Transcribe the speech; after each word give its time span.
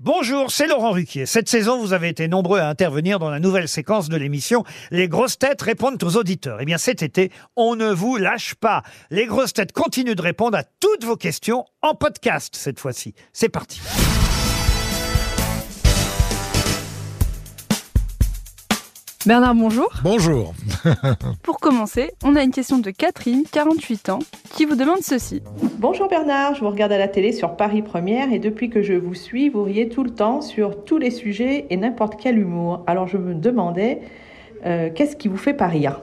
Bonjour, 0.00 0.50
c'est 0.50 0.66
Laurent 0.66 0.90
Ruquier. 0.90 1.24
Cette 1.24 1.48
saison, 1.48 1.80
vous 1.80 1.94
avez 1.94 2.08
été 2.08 2.28
nombreux 2.28 2.58
à 2.58 2.68
intervenir 2.68 3.18
dans 3.18 3.30
la 3.30 3.40
nouvelle 3.40 3.66
séquence 3.66 4.10
de 4.10 4.16
l'émission 4.18 4.62
Les 4.90 5.08
grosses 5.08 5.38
têtes 5.38 5.62
répondent 5.62 6.02
aux 6.02 6.16
auditeurs. 6.16 6.58
Eh 6.60 6.66
bien, 6.66 6.76
cet 6.76 7.02
été, 7.02 7.32
on 7.56 7.76
ne 7.76 7.90
vous 7.90 8.16
lâche 8.18 8.54
pas. 8.56 8.82
Les 9.10 9.24
grosses 9.24 9.54
têtes 9.54 9.72
continuent 9.72 10.14
de 10.14 10.22
répondre 10.22 10.58
à 10.58 10.64
toutes 10.64 11.04
vos 11.04 11.16
questions 11.16 11.64
en 11.80 11.94
podcast 11.94 12.54
cette 12.56 12.78
fois-ci. 12.78 13.14
C'est 13.32 13.48
parti. 13.48 13.80
Bernard, 19.26 19.56
bonjour. 19.56 19.88
Bonjour. 20.04 20.54
Pour 21.42 21.58
commencer, 21.58 22.12
on 22.22 22.36
a 22.36 22.44
une 22.44 22.52
question 22.52 22.78
de 22.78 22.92
Catherine, 22.92 23.42
48 23.50 24.10
ans, 24.10 24.20
qui 24.54 24.66
vous 24.66 24.76
demande 24.76 25.00
ceci. 25.00 25.42
Bonjour 25.78 26.06
Bernard, 26.06 26.54
je 26.54 26.60
vous 26.60 26.70
regarde 26.70 26.92
à 26.92 26.98
la 26.98 27.08
télé 27.08 27.32
sur 27.32 27.56
Paris 27.56 27.82
Première 27.82 28.32
et 28.32 28.38
depuis 28.38 28.70
que 28.70 28.82
je 28.82 28.92
vous 28.92 29.14
suis, 29.14 29.48
vous 29.48 29.64
riez 29.64 29.88
tout 29.88 30.04
le 30.04 30.10
temps 30.10 30.42
sur 30.42 30.84
tous 30.84 30.98
les 30.98 31.10
sujets 31.10 31.66
et 31.70 31.76
n'importe 31.76 32.20
quel 32.22 32.38
humour. 32.38 32.84
Alors 32.86 33.08
je 33.08 33.16
me 33.16 33.34
demandais, 33.34 34.02
euh, 34.64 34.90
qu'est-ce 34.94 35.16
qui 35.16 35.26
vous 35.26 35.36
fait 35.36 35.54
pas 35.54 35.66
rire? 35.66 35.98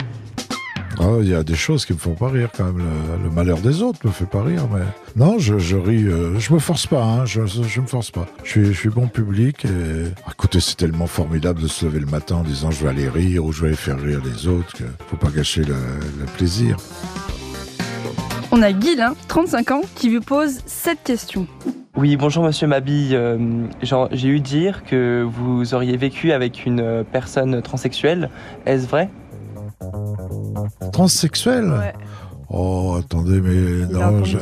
Oh, 1.00 1.20
Il 1.22 1.30
y 1.30 1.34
a 1.36 1.44
des 1.44 1.56
choses 1.56 1.86
qui 1.86 1.94
me 1.94 1.98
font 1.98 2.14
pas 2.14 2.30
rire 2.30 2.50
quand 2.56 2.66
même. 2.66 2.78
Le, 2.78 3.24
le 3.24 3.30
malheur 3.30 3.58
des 3.60 3.82
autres 3.82 4.00
me 4.06 4.12
fait 4.12 4.26
pas 4.26 4.44
rire, 4.44 4.68
mais 4.74 4.82
non, 5.16 5.40
je, 5.40 5.58
je 5.58 5.76
ris. 5.76 6.04
euh, 6.06 6.38
je 6.40 6.54
me 6.54 6.60
force 6.60 6.86
pas. 6.88 7.04
Hein, 7.04 7.26
je, 7.26 7.42
je 7.46 7.82
me 7.82 7.88
force 7.88 8.12
pas. 8.12 8.26
Je 8.44 8.50
suis, 8.50 8.66
je 8.66 8.72
suis 8.74 8.90
bon 8.90 9.08
public. 9.08 9.66
Et 9.66 10.30
écoutez, 10.32 10.60
c'est 10.60 10.76
tellement 10.78 11.08
formidable 11.08 11.62
de 11.62 11.68
se 11.68 11.86
lever 11.86 12.00
le 12.00 12.06
matin 12.06 12.36
en 12.38 12.44
disant 12.44 12.70
je 12.72 12.84
vais 12.84 12.90
aller 12.90 13.10
rire 13.10 13.44
ou 13.46 13.52
je 13.52 13.62
vais 13.62 13.68
aller 13.70 13.76
faire 13.76 14.00
rire 14.00 14.22
les 14.24 14.48
autres 14.48 14.74
que 14.74 14.84
faut 15.10 15.18
pas 15.18 15.30
gâcher 15.30 15.64
le, 15.64 15.76
le 16.20 16.26
plaisir. 16.38 16.78
On 18.52 18.62
a 18.62 18.72
Guilain, 18.72 19.16
35 19.30 19.72
ans, 19.72 19.82
qui 19.96 20.14
vous 20.16 20.22
pose 20.22 20.60
cette 20.68 21.02
question. 21.04 21.48
Oui, 21.96 22.18
bonjour 22.18 22.44
Monsieur 22.44 22.68
Mabille. 22.68 23.16
Euh, 23.16 23.38
J'ai 24.12 24.28
eu 24.28 24.40
dire 24.40 24.84
que 24.84 25.24
vous 25.28 25.74
auriez 25.74 25.98
vécu 25.98 26.32
avec 26.32 26.66
une 26.66 26.80
euh, 26.80 27.04
personne 27.04 27.62
transsexuelle. 27.64 28.30
Est-ce 28.68 28.88
vrai? 28.88 29.10
Transsexuel. 30.94 31.94
Oh, 32.56 32.96
attendez, 33.00 33.42
mais 33.42 33.86
non, 33.92 34.24
je- 34.24 34.38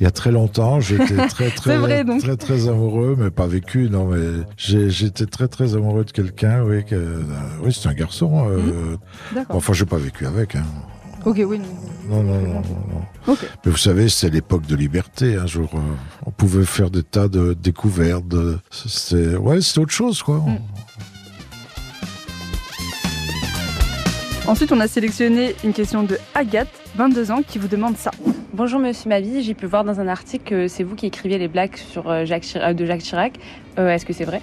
il 0.00 0.04
y 0.04 0.06
a 0.06 0.10
très 0.10 0.32
longtemps, 0.32 0.80
j'étais 0.80 1.04
très, 1.28 1.50
très, 1.50 1.76
vrai, 1.76 2.02
très, 2.18 2.36
très 2.36 2.66
amoureux, 2.68 3.14
mais 3.18 3.30
pas 3.30 3.46
vécu, 3.46 3.90
non, 3.90 4.06
mais 4.06 4.42
j'étais 4.56 5.26
très, 5.26 5.46
très 5.46 5.74
amoureux 5.74 6.04
de 6.04 6.12
quelqu'un, 6.12 6.62
oui, 6.64 6.82
que, 6.84 6.94
euh, 6.94 7.20
oui, 7.62 7.76
c'est 7.78 7.88
un 7.90 7.94
garçon. 7.94 8.48
euh, 8.48 8.96
D'accord. 9.34 9.56
Enfin, 9.56 9.74
j'ai 9.74 9.84
pas 9.84 9.98
vécu 9.98 10.24
avec, 10.26 10.56
hein. 10.56 10.64
Ok, 11.26 11.42
oui. 11.46 11.60
Non, 12.08 12.22
non, 12.22 12.40
non, 12.40 12.48
non, 12.54 12.62
non. 13.26 13.36
Mais 13.64 13.70
vous 13.72 13.76
savez, 13.76 14.08
c'est 14.08 14.30
l'époque 14.30 14.64
de 14.66 14.76
liberté. 14.76 15.34
Un 15.36 15.46
jour, 15.46 15.68
euh, 15.74 15.78
on 16.24 16.30
pouvait 16.30 16.64
faire 16.64 16.88
des 16.88 17.02
tas 17.02 17.26
de 17.28 17.52
découvertes. 17.52 18.28
de- 18.28 18.58
C'est, 18.70 19.34
ouais, 19.36 19.60
c'est 19.60 19.78
autre 19.80 19.92
chose, 19.92 20.22
quoi. 20.22 20.36
Mm. 20.38 20.58
Ensuite, 24.46 24.70
on 24.72 24.80
a 24.80 24.86
sélectionné 24.88 25.54
une 25.64 25.72
question 25.72 26.02
de 26.04 26.18
Agathe, 26.34 26.68
22 26.96 27.30
ans, 27.32 27.42
qui 27.46 27.58
vous 27.58 27.66
demande 27.68 27.96
ça. 27.96 28.10
Bonjour 28.52 28.78
Monsieur 28.78 29.08
Mavi, 29.08 29.42
j'ai 29.42 29.54
pu 29.54 29.66
voir 29.66 29.84
dans 29.84 30.00
un 30.00 30.08
article 30.08 30.44
que 30.48 30.68
c'est 30.68 30.82
vous 30.84 30.94
qui 30.94 31.06
écriviez 31.06 31.36
les 31.38 31.48
blagues 31.48 31.76
sur 31.76 32.08
euh, 32.08 32.24
Jacques 32.24 32.44
Chira- 32.44 32.70
euh, 32.70 32.72
de 32.72 32.86
Jacques 32.86 33.02
Chirac. 33.02 33.34
Euh, 33.78 33.88
Est-ce 33.90 34.06
que 34.06 34.12
c'est 34.12 34.24
vrai? 34.24 34.40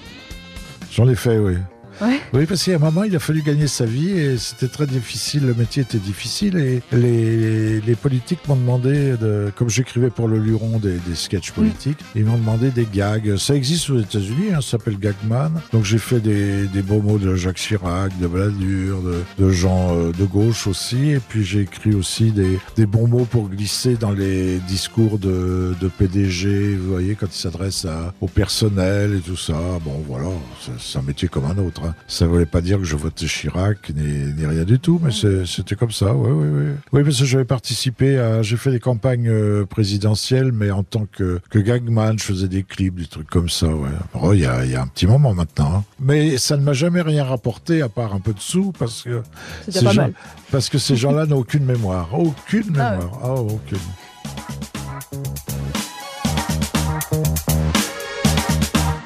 J'en 0.91 1.07
ai 1.07 1.15
fait, 1.15 1.37
oui. 1.37 1.55
Ouais. 2.01 2.19
Oui, 2.33 2.45
parce 2.45 2.63
qu'à 2.63 2.75
un 2.75 2.79
moment, 2.79 3.03
il 3.03 3.15
a 3.15 3.19
fallu 3.19 3.41
gagner 3.41 3.67
sa 3.67 3.85
vie 3.85 4.09
et 4.09 4.37
c'était 4.37 4.67
très 4.67 4.87
difficile. 4.87 5.45
Le 5.45 5.53
métier 5.53 5.83
était 5.83 5.97
difficile 5.99 6.57
et 6.57 6.81
les, 6.91 7.81
les 7.81 7.95
politiques 7.95 8.39
m'ont 8.47 8.55
demandé, 8.55 9.15
de, 9.17 9.51
comme 9.55 9.69
j'écrivais 9.69 10.09
pour 10.09 10.27
le 10.27 10.39
Luron 10.39 10.79
des, 10.79 10.97
des 11.07 11.15
sketchs 11.15 11.51
politiques, 11.51 11.99
ils 12.15 12.25
m'ont 12.25 12.37
demandé 12.37 12.69
des 12.71 12.87
gags. 12.91 13.35
Ça 13.37 13.55
existe 13.55 13.89
aux 13.89 13.99
États-Unis, 13.99 14.47
hein, 14.53 14.61
ça 14.61 14.71
s'appelle 14.71 14.97
Gagman. 14.97 15.51
Donc 15.71 15.83
j'ai 15.85 15.97
fait 15.97 16.19
des, 16.19 16.67
des 16.67 16.81
beaux 16.81 17.01
mots 17.01 17.17
de 17.17 17.35
Jacques 17.35 17.57
Chirac, 17.57 18.17
de 18.19 18.27
Balladur, 18.27 19.01
de, 19.01 19.23
de 19.37 19.49
gens 19.51 19.95
euh, 19.95 20.11
de 20.11 20.25
gauche 20.25 20.67
aussi. 20.67 21.11
Et 21.11 21.19
puis 21.19 21.43
j'ai 21.45 21.61
écrit 21.61 21.93
aussi 21.93 22.31
des, 22.31 22.59
des 22.75 22.85
bons 22.85 23.07
mots 23.07 23.25
pour 23.25 23.49
glisser 23.49 23.95
dans 23.95 24.11
les 24.11 24.57
discours 24.59 25.19
de, 25.19 25.73
de 25.79 25.87
PDG, 25.87 26.75
vous 26.75 26.91
voyez, 26.91 27.15
quand 27.15 27.27
ils 27.27 27.39
s'adressent 27.39 27.87
au 28.21 28.27
personnel 28.27 29.15
et 29.15 29.19
tout 29.19 29.37
ça. 29.37 29.53
Bon, 29.83 30.03
voilà, 30.07 30.29
c'est- 30.61 30.71
c'est 30.79 30.97
un 30.99 31.01
métier 31.03 31.27
comme 31.27 31.45
un 31.45 31.57
autre. 31.57 31.82
Hein. 31.85 31.95
Ça 32.07 32.27
voulait 32.27 32.45
pas 32.45 32.61
dire 32.61 32.77
que 32.79 32.83
je 32.85 32.95
votais 32.95 33.25
Chirac 33.25 33.91
ni, 33.95 34.33
ni 34.33 34.45
rien 34.45 34.63
du 34.63 34.79
tout, 34.79 34.99
mais 35.03 35.11
c'était 35.45 35.75
comme 35.75 35.91
ça, 35.91 36.13
oui, 36.13 36.31
oui, 36.31 36.47
oui. 36.51 36.71
Oui, 36.91 37.03
parce 37.03 37.19
que 37.19 37.25
j'avais 37.25 37.45
participé 37.45 38.17
à, 38.19 38.41
j'ai 38.41 38.57
fait 38.57 38.71
des 38.71 38.79
campagnes 38.79 39.29
euh, 39.29 39.65
présidentielles, 39.65 40.51
mais 40.51 40.71
en 40.71 40.83
tant 40.83 41.05
que, 41.11 41.39
que 41.49 41.59
gagman, 41.59 42.17
je 42.17 42.23
faisais 42.23 42.47
des 42.47 42.63
clips, 42.63 42.95
des 42.99 43.05
trucs 43.07 43.29
comme 43.29 43.49
ça, 43.49 43.67
ouais. 43.67 43.89
Oh, 44.21 44.33
il 44.33 44.41
y 44.41 44.45
a, 44.45 44.63
il 44.65 44.71
y 44.71 44.75
a 44.75 44.81
un 44.81 44.87
petit 44.87 45.07
moment 45.07 45.33
maintenant. 45.33 45.73
hein. 45.77 45.83
Mais 45.99 46.37
ça 46.37 46.57
ne 46.57 46.63
m'a 46.63 46.73
jamais 46.73 47.01
rien 47.01 47.23
rapporté, 47.23 47.81
à 47.81 47.89
part 47.89 48.13
un 48.13 48.19
peu 48.19 48.33
de 48.33 48.39
sous, 48.39 48.71
parce 48.77 49.03
que 49.03 49.21
C'est 49.65 49.79
ces 49.79 49.85
gens- 49.91 49.93
mal. 50.03 50.13
parce 50.51 50.69
que 50.69 50.77
ces 50.77 50.95
gens-là 50.95 51.25
n'ont 51.25 51.37
aucune 51.39 51.65
mémoire. 51.65 52.09
Aucune 52.13 52.75
Ah 52.79 52.91
ouais. 52.91 52.97
mémoire. 52.99 53.19
Ah, 53.23 53.33
aucune. 53.35 53.77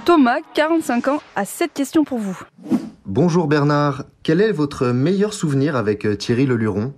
Thomas, 0.05 0.37
45 0.53 1.07
ans, 1.09 1.19
a 1.35 1.45
cette 1.45 1.73
question 1.73 2.03
pour 2.03 2.17
vous. 2.19 2.39
Bonjour 3.09 3.47
Bernard, 3.47 4.03
quel 4.21 4.41
est 4.41 4.51
votre 4.51 4.87
meilleur 4.87 5.33
souvenir 5.33 5.77
avec 5.77 6.05
euh, 6.05 6.17
Thierry 6.17 6.45
Leluron 6.45 6.93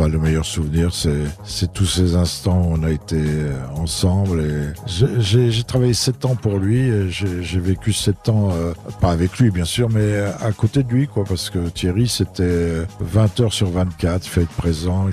bah 0.00 0.08
le 0.08 0.18
meilleur 0.18 0.46
souvenir 0.46 0.94
c'est 0.94 1.72
tous 1.74 1.84
ces 1.84 2.14
instants 2.14 2.62
où 2.62 2.72
on 2.72 2.82
a 2.84 2.90
été 2.90 3.16
euh, 3.18 3.52
ensemble 3.76 4.42
j'ai- 4.86 5.62
travaillé 5.64 5.92
sept 5.92 6.24
ans 6.24 6.36
pour 6.36 6.56
lui 6.58 7.10
j'ai 7.10 7.60
vécu 7.60 7.92
sept 7.92 8.30
ans 8.30 8.48
euh, 8.50 8.72
pas 9.02 9.10
avec 9.10 9.38
lui 9.38 9.50
bien 9.50 9.66
sûr 9.66 9.90
mais 9.90 10.00
euh, 10.00 10.30
à 10.40 10.52
côté 10.52 10.84
de 10.84 10.90
lui 10.90 11.06
quoi 11.06 11.24
parce 11.24 11.50
que 11.50 11.58
Thierry 11.68 12.08
c'était 12.08 12.86
20 13.00 13.40
heures 13.40 13.52
sur 13.52 13.68
24 13.70 14.24
il 14.24 14.30
fallait 14.30 14.44
être 14.46 14.52
présent 14.56 15.06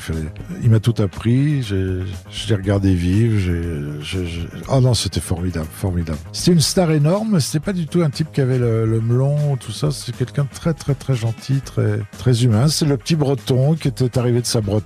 il 0.63 0.69
m'a 0.69 0.79
tout 0.79 0.95
appris 0.99 1.63
je 1.63 2.03
l'ai 2.47 2.55
regardé 2.55 2.93
vivre 2.93 3.37
j'ai- 3.37 4.25
j'ai- 4.25 4.47
oh 4.69 4.79
non 4.79 4.93
c'était 4.93 5.19
formidable 5.19 5.67
formidable. 5.69 6.17
C'était 6.31 6.53
une 6.53 6.61
star 6.61 6.91
énorme 6.91 7.41
c'était 7.41 7.59
pas 7.65 7.73
du 7.73 7.87
tout 7.87 8.03
un 8.03 8.09
type 8.09 8.31
qui 8.31 8.39
avait 8.39 8.57
le, 8.57 8.85
le 8.85 9.01
melon 9.01 9.57
tout 9.57 9.73
ça 9.73 9.91
c'est 9.91 10.15
quelqu'un 10.15 10.43
de 10.43 10.55
très 10.55 10.73
très 10.73 10.95
très 10.95 11.13
gentil 11.15 11.59
très 11.59 11.99
très 12.17 12.45
humain. 12.45 12.69
C'est 12.69 12.85
le 12.85 12.95
petit 12.95 13.17
breton 13.17 13.73
qui 13.75 13.89
était 13.89 14.17
arrivé 14.17 14.39
de 14.39 14.45
sa 14.45 14.61
Bretagne 14.61 14.76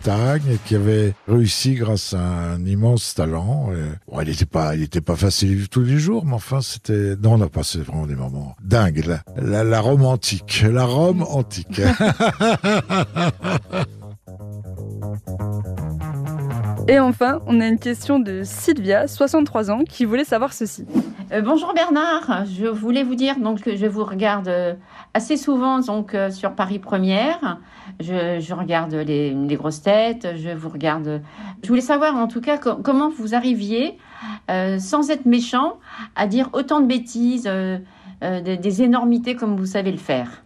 qui 0.66 0.75
avait 0.75 1.13
réussi 1.28 1.75
grâce 1.75 2.13
à 2.13 2.19
un 2.19 2.66
immense 2.66 3.16
talent. 3.16 3.69
Bon, 4.07 4.22
il 4.22 4.29
était 4.29 4.46
pas 4.46 4.74
pas 5.06 5.16
facile 5.16 5.68
tous 5.69 5.81
les 5.81 5.97
jours 5.97 6.25
mais 6.25 6.34
enfin 6.34 6.62
c'était 6.62 7.16
non 7.22 7.34
on 7.34 7.41
a 7.41 7.50
passé 7.50 7.79
vraiment 7.79 8.06
des 8.06 8.16
moments 8.16 8.56
dingues. 8.63 9.03
La, 9.35 9.63
la 9.63 9.80
Rome 9.80 10.06
antique. 10.06 10.63
La 10.69 10.85
Rome 10.85 11.24
antique. 11.24 11.81
Et 16.88 17.00
enfin, 17.00 17.41
on 17.47 17.62
a 17.62 17.68
une 17.68 17.80
question 17.80 18.19
de 18.19 18.41
Sylvia, 18.44 19.07
63 19.07 19.72
ans, 19.72 19.84
qui 19.84 20.06
voulait 20.06 20.24
savoir 20.24 20.53
ceci. 20.53 20.85
Euh, 21.31 21.42
bonjour 21.42 21.74
Bernard, 21.74 22.46
je 22.46 22.66
voulais 22.66 23.03
vous 23.03 23.16
dire 23.16 23.40
donc 23.40 23.62
que 23.62 23.78
je 23.78 23.86
vous 23.86 24.03
regarde 24.03 24.50
euh, 24.50 24.74
assez 25.14 25.38
souvent 25.38 25.80
donc 25.80 26.14
euh, 26.14 26.30
sur 26.30 26.56
Paris 26.56 26.80
Première. 26.80 27.59
Je, 28.02 28.40
je 28.42 28.53
regarde 28.53 28.94
les, 28.94 29.34
grosses 29.52 29.81
têtes, 29.81 30.28
je 30.36 30.50
vous 30.50 30.68
regarde. 30.68 31.22
Je 31.64 31.68
voulais 31.69 31.80
savoir 31.80 32.18
en 32.18 32.28
tout 32.28 32.42
cas 32.42 32.58
co- 32.58 32.75
comment 32.75 33.09
vous 33.09 33.34
arriviez, 33.34 33.97
sans 34.50 35.09
être 35.09 35.25
méchant, 35.25 35.80
à 36.16 36.28
dire 36.28 36.50
autant 36.53 36.80
de 36.80 36.86
bêtises, 36.88 37.50
des 38.22 38.81
énormités 38.81 39.36
comme 39.36 39.56
vous 39.56 39.66
savez 39.66 39.92
le 39.92 39.98
faire. 39.98 40.44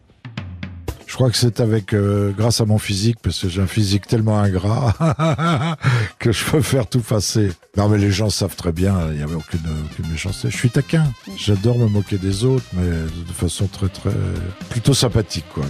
Je 1.16 1.18
crois 1.18 1.32
que 1.32 1.38
c'est 1.38 1.62
avec, 1.62 1.94
euh, 1.94 2.34
grâce 2.38 2.60
à 2.60 2.66
mon 2.66 2.78
physique, 2.78 3.20
parce 3.24 3.40
que 3.40 3.48
j'ai 3.48 3.62
un 3.62 3.68
physique 3.68 4.06
tellement 4.06 4.38
ingrat 4.38 4.94
que 6.20 6.34
je 6.34 6.44
peux 6.44 6.62
faire 6.62 6.88
tout 6.88 7.00
passer. 7.00 7.54
Non, 7.78 7.88
mais 7.88 7.98
les 7.98 8.12
gens 8.12 8.30
savent 8.30 8.58
très 8.58 8.74
bien, 8.74 9.00
il 9.12 9.16
n'y 9.20 9.24
avait 9.24 9.36
aucune, 9.36 9.62
aucune 9.90 10.12
méchanceté. 10.12 10.50
Je 10.52 10.58
suis 10.58 10.70
taquin. 10.70 11.06
J'adore 11.38 11.78
me 11.78 11.88
moquer 11.88 12.18
des 12.18 12.44
autres, 12.44 12.66
mais 12.74 12.84
de 12.90 13.34
façon 13.34 13.68
très, 13.68 13.88
très, 13.88 14.10
plutôt 14.70 14.94
sympathique, 14.94 15.46
quoi. 15.54 15.64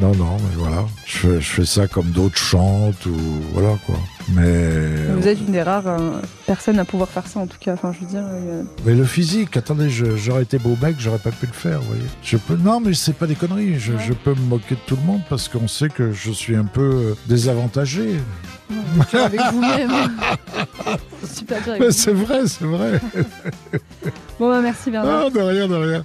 Non, 0.00 0.14
non, 0.14 0.38
mais 0.38 0.56
voilà. 0.56 0.86
Je 1.04 1.40
je 1.40 1.50
fais 1.50 1.66
ça 1.66 1.86
comme 1.86 2.10
d'autres 2.12 2.38
chantent 2.38 3.04
ou, 3.04 3.18
voilà, 3.52 3.76
quoi. 3.84 3.96
Mais, 4.32 5.06
Vous 5.16 5.28
êtes 5.28 5.38
une 5.40 5.52
des 5.52 5.62
rares 5.62 5.86
euh, 5.86 6.20
personnes 6.46 6.78
à 6.78 6.84
pouvoir 6.84 7.08
faire 7.10 7.26
ça, 7.26 7.40
en 7.40 7.46
tout 7.46 7.58
cas. 7.60 7.74
Enfin, 7.74 7.92
je 7.92 8.00
veux 8.00 8.06
dire. 8.10 8.24
euh, 8.24 8.62
mais 8.86 8.94
le 8.94 9.04
physique, 9.04 9.56
attendez, 9.56 9.90
je- 9.90 10.16
j'aurais 10.16 10.42
été 10.44 10.58
beau 10.58 10.76
mec, 10.82 10.96
j'aurais 10.98 11.18
pas 11.18 11.30
pu 11.30 11.46
le 11.46 11.52
faire, 11.52 11.80
vous 11.80 11.88
voyez. 11.88 12.02
Je 12.22 12.36
peux, 12.38 12.56
non, 12.56 12.80
mais 12.80 12.94
c'est 12.94 13.12
pas 13.12 13.26
des 13.26 13.34
conneries. 13.34 13.78
Je, 13.78 13.92
je 13.98 14.12
peux 14.14 14.34
me 14.34 14.40
moquer 14.46 14.76
de 14.76 14.80
tout 14.86 14.96
le 14.96 15.02
monde 15.02 15.20
parce 15.28 15.48
qu'on 15.48 15.68
sait 15.68 15.88
que 15.90 16.12
je 16.12 16.30
suis 16.32 16.56
un 16.56 16.64
peu 16.64 16.80
euh, 16.82 17.14
désavantagé. 17.26 18.16
avec 19.12 19.40
vous-même. 19.52 19.92
Super 21.30 21.62
dur 21.62 21.92
c'est 21.92 22.12
vrai, 22.14 22.46
c'est 22.46 22.64
vrai. 22.64 23.00
Bon, 24.38 24.48
bah, 24.48 24.60
merci 24.62 24.90
Bernard. 24.90 25.24
Ah, 25.26 25.30
de 25.30 25.40
rien, 25.40 25.68
de 25.68 25.74
rien. 25.74 26.04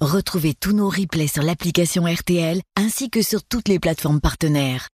Retrouvez 0.00 0.54
tous 0.58 0.72
nos 0.72 0.88
replays 0.88 1.26
sur 1.26 1.42
l'application 1.42 2.04
RTL 2.04 2.60
ainsi 2.76 3.10
que 3.10 3.22
sur 3.22 3.42
toutes 3.44 3.68
les 3.68 3.78
plateformes 3.78 4.20
partenaires. 4.20 4.88